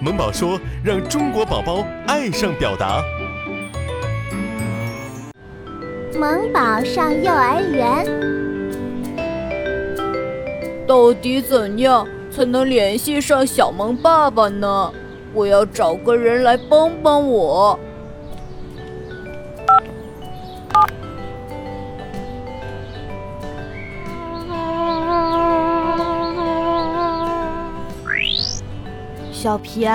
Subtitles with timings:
[0.00, 3.02] 萌宝说：“让中国宝宝爱上表达。”
[6.18, 8.04] 萌宝上幼儿园，
[10.86, 14.92] 到底怎样才能联系上小萌爸爸呢？
[15.34, 17.78] 我要找个人来帮帮我。
[29.42, 29.88] 小皮，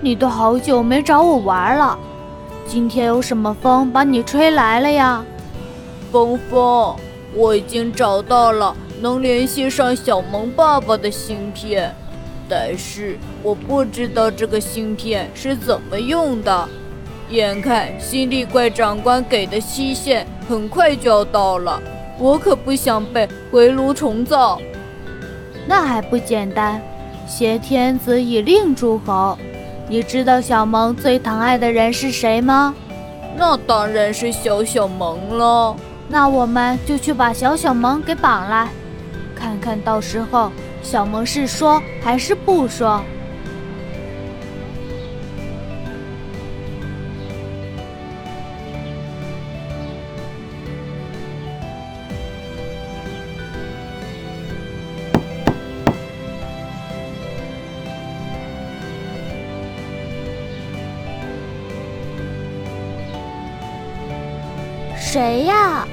[0.00, 1.96] 你都好久没找我玩了，
[2.66, 5.24] 今天有什么风把你吹来了呀？
[6.10, 6.96] 风风，
[7.32, 11.94] 我已经找到了能联系上小萌爸爸的芯片，
[12.48, 16.68] 但是我不知道这个芯片是怎么用的。
[17.28, 21.80] 眼看新力怪长官给的期限很快就要到了，
[22.18, 24.60] 我可不想被回炉重造。
[25.64, 26.82] 那还不简单？
[27.30, 29.38] 挟天子以令诸侯，
[29.88, 32.74] 你知道小萌最疼爱的人是谁吗？
[33.36, 35.76] 那当然是小小萌了。
[36.08, 38.68] 那我们就去把小小萌给绑来，
[39.32, 40.50] 看看到时候
[40.82, 43.00] 小萌是说还是不说。
[65.12, 65.84] 谁呀？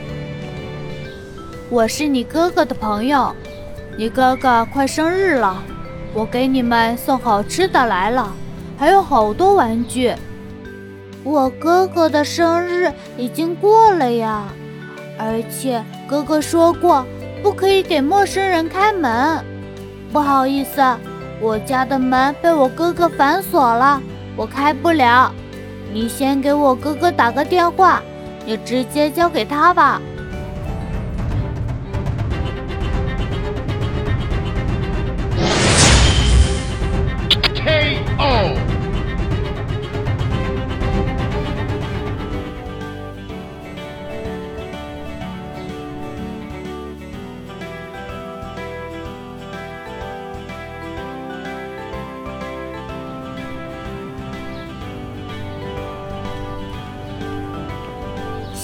[1.71, 3.33] 我是你哥哥的朋友，
[3.97, 5.57] 你哥哥快生日了，
[6.13, 8.31] 我给你们送好吃的来了，
[8.77, 10.13] 还有好多玩具。
[11.23, 14.43] 我哥哥的生日已经过了呀，
[15.17, 17.03] 而且哥哥说过
[17.41, 19.43] 不可以给陌生人开门。
[20.13, 20.79] 不好意思，
[21.41, 23.99] 我家的门被我哥哥反锁了，
[24.35, 25.31] 我开不了。
[25.91, 27.99] 你先给我哥哥打个电话。
[28.47, 30.01] 你直接交给他吧。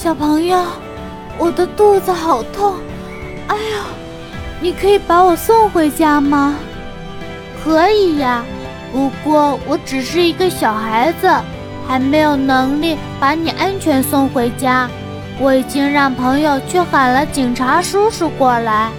[0.03, 0.61] 小朋友，
[1.37, 2.75] 我的肚子好痛，
[3.47, 3.85] 哎呀，
[4.59, 6.55] 你可以把我送回家吗？
[7.63, 8.43] 可以呀，
[8.91, 11.33] 不过我只是一个小孩子，
[11.87, 14.89] 还没有能力把你安全送回家。
[15.39, 18.89] 我已经让朋友去喊了警察叔叔过来，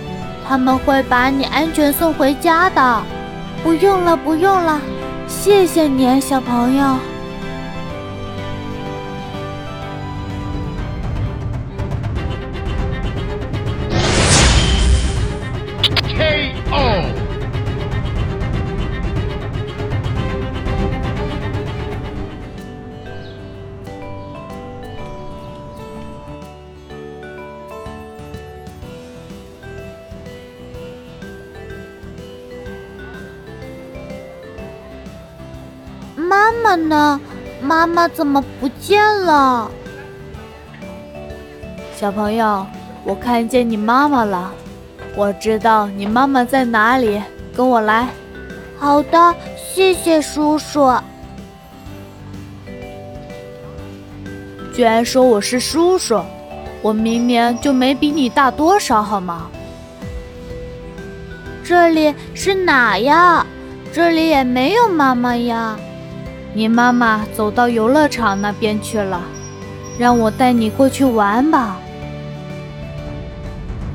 [0.48, 3.02] 他们会把你安全送回家的。
[3.62, 4.80] 不用了，不用了，
[5.28, 6.96] 谢谢你，小朋友。
[36.44, 37.20] 妈妈呢？
[37.62, 39.70] 妈妈怎么不见了？
[41.96, 42.66] 小朋友，
[43.02, 44.52] 我看见你妈妈了。
[45.16, 47.22] 我知道你妈妈在哪里，
[47.56, 48.08] 跟我来。
[48.78, 50.92] 好的，谢谢叔叔。
[54.74, 56.20] 居然说我是叔叔，
[56.82, 59.48] 我明明就没比你大多少，好吗？
[61.64, 63.46] 这里是哪呀？
[63.94, 65.78] 这里也没有妈妈呀。
[66.54, 69.20] 你妈妈走到游乐场那边去了，
[69.98, 71.76] 让我带你过去玩吧。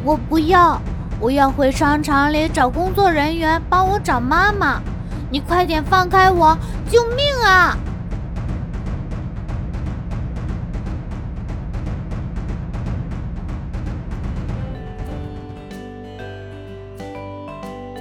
[0.03, 0.79] 我不要。
[1.21, 4.79] 我要回商场里找工作人员帮我找妈妈，
[5.29, 6.57] 你快点放开我！
[6.89, 7.77] 救命啊！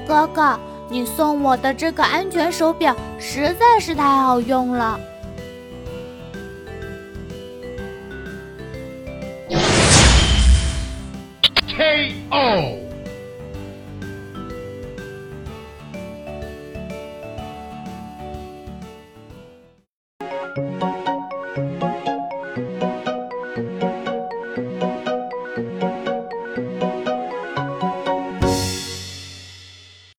[0.07, 0.61] 哥哥，
[0.91, 4.99] 你送我的这个安全手表实在是太好用了。
[11.69, 12.88] K.O.